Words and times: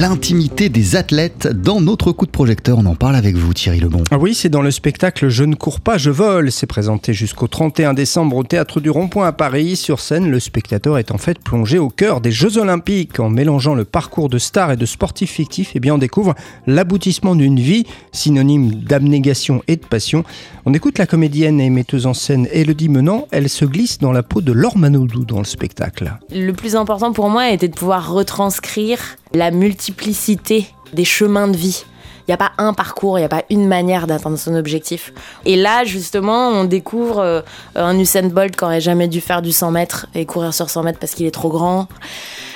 l'intimité 0.00 0.70
des 0.70 0.96
athlètes. 0.96 1.46
Dans 1.46 1.82
notre 1.82 2.10
coup 2.12 2.24
de 2.24 2.30
projecteur, 2.30 2.78
on 2.78 2.86
en 2.86 2.94
parle 2.94 3.16
avec 3.16 3.36
vous 3.36 3.52
Thierry 3.52 3.80
Lebon. 3.80 4.02
Ah 4.10 4.16
oui, 4.16 4.32
c'est 4.32 4.48
dans 4.48 4.62
le 4.62 4.70
spectacle 4.70 5.28
Je 5.28 5.44
ne 5.44 5.54
cours 5.54 5.80
pas, 5.80 5.98
je 5.98 6.08
vole. 6.08 6.50
C'est 6.50 6.66
présenté 6.66 7.12
jusqu'au 7.12 7.48
31 7.48 7.92
décembre 7.92 8.34
au 8.38 8.42
Théâtre 8.42 8.80
du 8.80 8.88
Rond-Point 8.88 9.26
à 9.26 9.32
Paris. 9.32 9.76
Sur 9.76 10.00
scène, 10.00 10.30
le 10.30 10.40
spectateur 10.40 10.96
est 10.96 11.10
en 11.10 11.18
fait 11.18 11.38
plongé 11.38 11.78
au 11.78 11.90
cœur 11.90 12.22
des 12.22 12.32
Jeux 12.32 12.56
Olympiques. 12.56 13.20
En 13.20 13.28
mélangeant 13.28 13.74
le 13.74 13.84
parcours 13.84 14.30
de 14.30 14.38
stars 14.38 14.72
et 14.72 14.78
de 14.78 14.86
sportifs 14.86 15.32
fictifs, 15.32 15.72
eh 15.74 15.80
bien 15.80 15.96
on 15.96 15.98
découvre 15.98 16.34
l'aboutissement 16.66 17.36
d'une 17.36 17.60
vie, 17.60 17.84
synonyme 18.10 18.70
d'abnégation 18.76 19.62
et 19.68 19.76
de 19.76 19.84
passion. 19.84 20.24
On 20.64 20.72
écoute 20.72 20.96
la 20.96 21.04
comédienne 21.04 21.60
et 21.60 21.68
metteuse 21.68 22.06
en 22.06 22.14
scène 22.14 22.48
Elodie 22.52 22.88
Menant. 22.88 23.28
Elle 23.32 23.50
se 23.50 23.66
glisse 23.66 23.98
dans 23.98 24.12
la 24.12 24.22
peau 24.22 24.40
de 24.40 24.52
Laure 24.52 24.78
Manodou 24.78 25.26
dans 25.26 25.40
le 25.40 25.44
spectacle. 25.44 26.16
Le 26.30 26.52
plus 26.52 26.74
important 26.74 27.12
pour 27.12 27.28
moi 27.28 27.50
était 27.50 27.68
de 27.68 27.74
pouvoir 27.74 28.10
retranscrire 28.10 28.98
la 29.32 29.50
multiplicité 29.50 30.66
des 30.92 31.04
chemins 31.04 31.48
de 31.48 31.56
vie. 31.56 31.84
Il 32.20 32.30
n'y 32.30 32.34
a 32.34 32.36
pas 32.36 32.52
un 32.58 32.72
parcours, 32.74 33.18
il 33.18 33.22
n'y 33.22 33.26
a 33.26 33.28
pas 33.28 33.42
une 33.50 33.66
manière 33.66 34.06
d'atteindre 34.06 34.38
son 34.38 34.54
objectif. 34.54 35.12
Et 35.44 35.56
là, 35.56 35.84
justement, 35.84 36.50
on 36.50 36.64
découvre 36.64 37.18
euh, 37.18 37.40
un 37.74 37.98
Usain 37.98 38.28
Bolt 38.28 38.54
qui 38.54 38.64
aurait 38.64 38.80
jamais 38.80 39.08
dû 39.08 39.20
faire 39.20 39.42
du 39.42 39.50
100 39.50 39.72
mètres 39.72 40.06
et 40.14 40.26
courir 40.26 40.54
sur 40.54 40.70
100 40.70 40.84
mètres 40.84 40.98
parce 41.00 41.14
qu'il 41.14 41.26
est 41.26 41.32
trop 41.32 41.48
grand. 41.48 41.88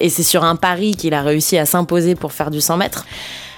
Et 0.00 0.08
c'est 0.08 0.22
sur 0.22 0.44
un 0.44 0.56
pari 0.56 0.96
qu'il 0.96 1.12
a 1.12 1.22
réussi 1.22 1.58
à 1.58 1.66
s'imposer 1.66 2.14
pour 2.14 2.32
faire 2.32 2.50
du 2.50 2.62
100 2.62 2.78
mètres. 2.78 3.04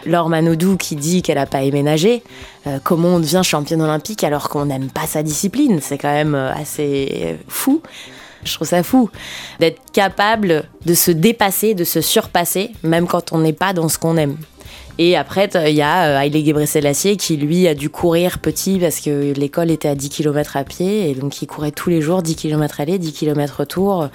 Laure 0.07 0.31
Manodou 0.31 0.77
qui 0.77 0.97
dit 0.97 1.23
qu'elle 1.23 1.37
n'a 1.37 1.47
pas 1.47 1.63
aimé 1.63 1.83
nager. 1.83 2.25
Euh, 2.67 2.79
comment 2.83 3.09
on 3.09 3.21
devient 3.21 3.43
championne 3.45 3.83
olympique 3.83 4.25
alors 4.25 4.49
qu'on 4.49 4.65
n'aime 4.65 4.91
pas 4.91 5.07
sa 5.07 5.23
discipline? 5.23 5.79
C'est 5.81 5.99
quand 5.99 6.13
même 6.13 6.35
euh, 6.35 6.53
assez 6.53 7.39
fou. 7.47 7.83
Je 8.45 8.55
trouve 8.55 8.67
ça 8.69 8.83
fou 8.83 9.11
d'être 9.59 9.81
capable 9.93 10.65
de 10.87 10.95
se 10.95 11.11
dépasser, 11.11 11.75
de 11.75 11.85
se 11.85 12.01
surpasser, 12.01 12.71
même 12.83 13.07
quand 13.07 13.33
on 13.33 13.39
n'est 13.39 13.53
pas 13.53 13.73
dans 13.73 13.89
ce 13.89 13.99
qu'on 13.99 14.17
aime. 14.17 14.37
Et 15.03 15.17
après, 15.17 15.49
il 15.67 15.75
y 15.75 15.81
a 15.81 16.09
euh, 16.09 16.21
Haile 16.21 16.45
Gebrselassie 16.45 17.17
qui, 17.17 17.39
lui, 17.39 17.67
a 17.67 17.75
dû 17.75 17.89
courir 17.89 18.39
petit 18.39 18.79
parce 18.79 19.01
que 19.01 19.33
l'école 19.33 19.71
était 19.71 19.89
à 19.89 19.95
10 19.95 20.11
km 20.11 20.59
à 20.59 20.65
pied. 20.65 21.11
Et 21.11 21.15
donc, 21.15 21.41
il 21.41 21.47
courait 21.47 21.71
tous 21.71 21.89
les 21.89 22.03
jours 22.03 22.23
10 22.23 22.37
km 22.37 22.81
aller, 22.81 22.99
10 22.99 23.13
km 23.13 23.61
retour 23.61 24.11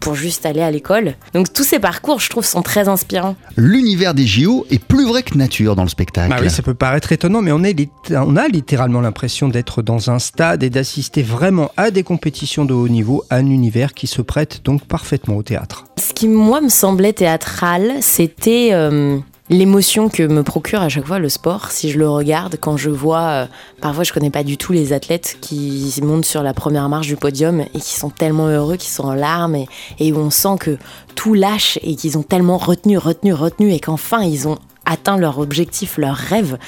pour 0.00 0.14
juste 0.14 0.46
aller 0.46 0.62
à 0.62 0.70
l'école. 0.70 1.14
Donc, 1.34 1.52
tous 1.52 1.64
ces 1.64 1.78
parcours, 1.78 2.20
je 2.20 2.30
trouve, 2.30 2.46
sont 2.46 2.62
très 2.62 2.88
inspirants. 2.88 3.36
L'univers 3.58 4.14
des 4.14 4.26
JO 4.26 4.66
est 4.70 4.82
plus 4.82 5.06
vrai 5.06 5.22
que 5.22 5.36
nature 5.36 5.76
dans 5.76 5.82
le 5.82 5.90
spectacle. 5.90 6.30
Bah 6.30 6.38
oui, 6.40 6.48
ça 6.48 6.62
peut 6.62 6.72
paraître 6.72 7.12
étonnant, 7.12 7.42
mais 7.42 7.52
on, 7.52 7.62
est, 7.62 7.76
on 8.10 8.34
a 8.36 8.48
littéralement 8.48 9.02
l'impression 9.02 9.48
d'être 9.48 9.82
dans 9.82 10.10
un 10.10 10.18
stade 10.18 10.62
et 10.62 10.70
d'assister 10.70 11.22
vraiment 11.22 11.70
à 11.76 11.90
des 11.90 12.02
compétitions 12.02 12.64
de 12.64 12.72
haut 12.72 12.88
niveau, 12.88 13.24
un 13.28 13.44
univers 13.44 13.92
qui 13.92 14.06
se 14.06 14.22
prête 14.22 14.62
donc 14.64 14.86
parfaitement 14.86 15.36
au 15.36 15.42
théâtre. 15.42 15.84
Ce 15.98 16.14
qui, 16.14 16.28
moi, 16.28 16.62
me 16.62 16.70
semblait 16.70 17.12
théâtral, 17.12 17.96
c'était... 18.00 18.70
Euh, 18.72 19.18
l'émotion 19.50 20.08
que 20.08 20.22
me 20.22 20.42
procure 20.42 20.80
à 20.80 20.88
chaque 20.88 21.06
fois 21.06 21.18
le 21.18 21.28
sport, 21.28 21.72
si 21.72 21.90
je 21.90 21.98
le 21.98 22.08
regarde, 22.08 22.56
quand 22.58 22.76
je 22.76 22.88
vois, 22.88 23.20
euh, 23.20 23.46
parfois 23.80 24.04
je 24.04 24.12
connais 24.12 24.30
pas 24.30 24.44
du 24.44 24.56
tout 24.56 24.72
les 24.72 24.92
athlètes 24.92 25.38
qui 25.40 25.92
montent 26.02 26.24
sur 26.24 26.42
la 26.42 26.54
première 26.54 26.88
marche 26.88 27.08
du 27.08 27.16
podium 27.16 27.60
et 27.60 27.80
qui 27.80 27.98
sont 27.98 28.10
tellement 28.10 28.46
heureux, 28.46 28.76
qui 28.76 28.88
sont 28.88 29.04
en 29.04 29.14
larmes 29.14 29.56
et, 29.56 29.68
et 29.98 30.12
où 30.12 30.18
on 30.18 30.30
sent 30.30 30.56
que 30.60 30.78
tout 31.16 31.34
lâche 31.34 31.78
et 31.82 31.96
qu'ils 31.96 32.16
ont 32.16 32.22
tellement 32.22 32.58
retenu, 32.58 32.96
retenu, 32.96 33.34
retenu 33.34 33.72
et 33.72 33.80
qu'enfin 33.80 34.22
ils 34.22 34.46
ont 34.46 34.58
atteint 34.90 35.16
leur 35.16 35.38
objectif, 35.38 35.96
leur 35.98 36.16
rêve. 36.16 36.58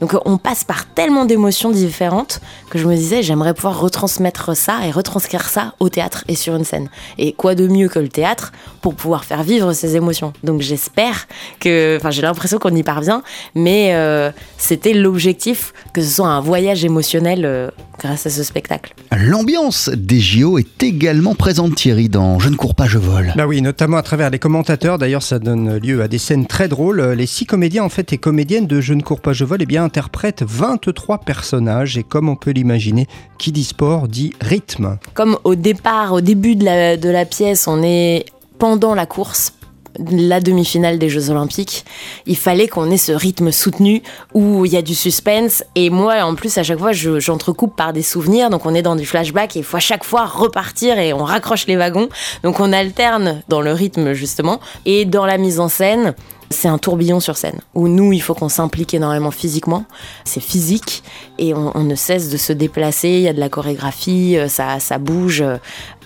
Donc 0.00 0.14
on 0.24 0.38
passe 0.38 0.62
par 0.64 0.86
tellement 0.86 1.24
d'émotions 1.24 1.70
différentes 1.70 2.40
que 2.70 2.78
je 2.78 2.86
me 2.86 2.94
disais 2.94 3.22
j'aimerais 3.22 3.54
pouvoir 3.54 3.80
retransmettre 3.80 4.56
ça 4.56 4.86
et 4.86 4.90
retranscrire 4.90 5.48
ça 5.48 5.74
au 5.80 5.88
théâtre 5.88 6.24
et 6.28 6.36
sur 6.36 6.54
une 6.54 6.64
scène. 6.64 6.88
Et 7.18 7.32
quoi 7.32 7.54
de 7.54 7.66
mieux 7.66 7.88
que 7.88 7.98
le 7.98 8.08
théâtre 8.08 8.52
pour 8.80 8.94
pouvoir 8.94 9.24
faire 9.24 9.42
vivre 9.42 9.72
ces 9.72 9.96
émotions? 9.96 10.32
Donc 10.44 10.60
j'espère 10.60 11.26
que, 11.58 11.96
enfin 11.96 12.10
j'ai 12.10 12.22
l'impression 12.22 12.58
qu'on 12.58 12.74
y 12.74 12.84
parvient, 12.84 13.22
mais 13.56 13.94
euh, 13.94 14.30
c'était 14.58 14.94
l'objectif 14.94 15.72
que 15.92 16.02
ce 16.02 16.08
soit 16.08 16.28
un 16.28 16.40
voyage 16.40 16.84
émotionnel 16.84 17.44
euh, 17.44 17.68
grâce 17.98 18.26
à 18.26 18.30
ce 18.30 18.44
spectacle. 18.44 18.94
L'ambiance 19.16 19.88
des 19.88 20.20
JO 20.20 20.58
est 20.58 20.82
également 20.82 21.34
présente 21.34 21.74
Thierry 21.74 22.08
dans 22.08 22.38
Je 22.38 22.48
ne 22.48 22.56
cours 22.56 22.74
pas, 22.74 22.86
je 22.86 22.98
vole. 22.98 23.32
Bah 23.36 23.46
oui, 23.46 23.60
notamment 23.60 23.96
à 23.96 24.02
travers 24.02 24.30
les 24.30 24.38
commentateurs. 24.38 24.98
D'ailleurs, 24.98 25.22
ça 25.22 25.38
donne 25.38 25.78
lieu 25.78 26.02
à 26.02 26.08
des 26.08 26.18
scènes 26.18 26.46
très 26.46 26.68
drôles. 26.68 27.00
Les 27.00 27.26
six 27.26 27.46
comédiens 27.46 27.71
en 27.80 27.88
fait 27.88 28.12
et 28.12 28.18
comédiennes 28.18 28.66
de 28.66 28.80
Je 28.80 28.94
ne 28.94 29.02
cours 29.02 29.20
pas, 29.20 29.32
je 29.32 29.44
vole, 29.44 29.62
eh 29.62 29.66
bien 29.66 29.84
interprètent 29.84 30.42
23 30.42 31.18
personnages 31.18 31.96
et 31.98 32.02
comme 32.02 32.28
on 32.28 32.36
peut 32.36 32.50
l'imaginer, 32.50 33.06
qui 33.38 33.52
dit 33.52 33.64
sport 33.64 34.08
dit 34.08 34.32
rythme. 34.40 34.98
Comme 35.14 35.38
au 35.44 35.54
départ, 35.54 36.12
au 36.12 36.20
début 36.20 36.56
de 36.56 36.64
la, 36.64 36.96
de 36.96 37.08
la 37.08 37.24
pièce, 37.24 37.66
on 37.68 37.82
est 37.82 38.26
pendant 38.58 38.94
la 38.94 39.06
course 39.06 39.52
la 39.98 40.40
demi-finale 40.40 40.98
des 40.98 41.08
Jeux 41.08 41.30
Olympiques, 41.30 41.84
il 42.26 42.36
fallait 42.36 42.68
qu'on 42.68 42.90
ait 42.90 42.96
ce 42.96 43.12
rythme 43.12 43.50
soutenu 43.50 44.02
où 44.34 44.64
il 44.64 44.72
y 44.72 44.76
a 44.76 44.82
du 44.82 44.94
suspense. 44.94 45.64
Et 45.74 45.90
moi, 45.90 46.22
en 46.22 46.34
plus, 46.34 46.56
à 46.58 46.62
chaque 46.62 46.78
fois, 46.78 46.92
j'entrecoupe 46.92 47.76
par 47.76 47.92
des 47.92 48.02
souvenirs. 48.02 48.50
Donc, 48.50 48.66
on 48.66 48.74
est 48.74 48.82
dans 48.82 48.96
du 48.96 49.06
flashback 49.06 49.56
et 49.56 49.60
il 49.60 49.64
faut 49.64 49.76
à 49.76 49.80
chaque 49.80 50.04
fois 50.04 50.26
repartir 50.26 50.98
et 50.98 51.12
on 51.12 51.24
raccroche 51.24 51.66
les 51.66 51.76
wagons. 51.76 52.08
Donc, 52.42 52.60
on 52.60 52.72
alterne 52.72 53.42
dans 53.48 53.60
le 53.60 53.72
rythme, 53.72 54.12
justement. 54.12 54.60
Et 54.86 55.04
dans 55.04 55.26
la 55.26 55.38
mise 55.38 55.60
en 55.60 55.68
scène, 55.68 56.14
c'est 56.52 56.68
un 56.68 56.78
tourbillon 56.78 57.20
sur 57.20 57.36
scène 57.36 57.60
où 57.74 57.88
nous, 57.88 58.12
il 58.12 58.20
faut 58.20 58.34
qu'on 58.34 58.48
s'implique 58.48 58.94
énormément 58.94 59.30
physiquement. 59.30 59.84
C'est 60.24 60.40
physique 60.40 61.02
et 61.38 61.54
on, 61.54 61.82
ne 61.82 61.94
cesse 61.94 62.28
de 62.28 62.36
se 62.36 62.52
déplacer. 62.52 63.08
Il 63.08 63.20
y 63.22 63.28
a 63.28 63.32
de 63.32 63.40
la 63.40 63.48
chorégraphie, 63.48 64.36
euh, 64.36 64.48
ça, 64.48 64.78
ça 64.78 64.98
bouge. 64.98 65.42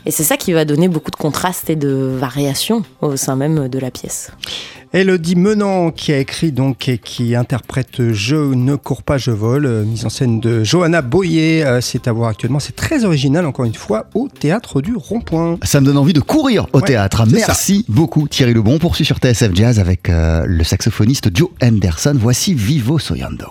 Et 0.07 0.13
c'est 0.13 0.23
ça 0.23 0.37
qui 0.37 0.53
va 0.53 0.65
donner 0.65 0.89
beaucoup 0.89 1.11
de 1.11 1.17
contraste 1.17 1.69
et 1.69 1.77
de 1.77 2.17
variation 2.19 2.85
au 3.03 3.17
sein 3.17 3.35
même 3.35 3.69
de 3.69 3.79
la 3.79 3.91
pièce. 3.91 4.31
Elodie 4.93 5.35
Menant 5.35 5.91
qui 5.91 6.13
a 6.13 6.19
écrit 6.19 6.53
donc 6.53 6.89
et 6.89 6.99
qui 6.99 7.35
interprète 7.35 8.13
Je 8.13 8.37
ne 8.37 8.77
cours 8.77 9.03
pas, 9.03 9.19
je 9.19 9.33
vole, 9.33 9.67
euh, 9.67 9.85
mise 9.85 10.07
en 10.07 10.09
scène 10.09 10.39
de 10.39 10.63
Johanna 10.63 11.03
Boyer. 11.03 11.65
Euh, 11.65 11.81
c'est 11.81 12.07
à 12.07 12.13
voir 12.13 12.31
actuellement, 12.31 12.61
c'est 12.61 12.77
très 12.77 13.05
original 13.05 13.45
encore 13.47 13.65
une 13.65 13.75
fois 13.75 14.07
au 14.15 14.29
théâtre 14.29 14.81
du 14.81 14.95
Rond-Point. 14.95 15.59
Ça 15.65 15.81
me 15.81 15.87
donne 15.87 15.99
envie 15.99 16.13
de 16.13 16.21
courir 16.21 16.67
au 16.73 16.81
théâtre. 16.81 17.25
Merci 17.31 17.85
beaucoup 17.89 18.29
Thierry 18.29 18.55
Lebon. 18.55 18.75
On 18.75 18.79
poursuit 18.79 19.05
sur 19.05 19.19
TSF 19.19 19.55
Jazz 19.55 19.81
avec 19.81 20.09
euh, 20.09 20.45
le 20.47 20.63
saxophoniste 20.63 21.37
Joe 21.37 21.51
Henderson. 21.61 22.15
Voici 22.17 22.55
Vivo 22.55 22.99
Soyando. 22.99 23.49